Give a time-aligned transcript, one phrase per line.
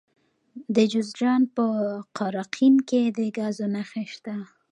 [0.75, 1.65] د جوزجان په
[2.17, 4.35] قرقین کې د ګازو نښې شته.